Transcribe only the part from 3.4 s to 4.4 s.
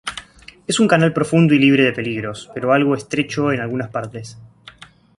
en algunas partes.